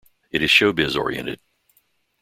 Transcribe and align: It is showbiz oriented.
It 0.31 0.41
is 0.41 0.49
showbiz 0.49 0.95
oriented. 0.99 1.39